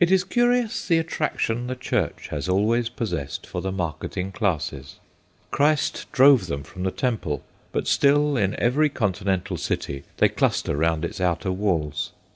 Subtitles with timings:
[0.00, 4.96] It is curious the attraction the Church has always possessed for the marketing classes.
[5.52, 11.04] Christ drove them from the Temple, but still, in every continental city, they cluster round
[11.04, 12.10] its outer walls.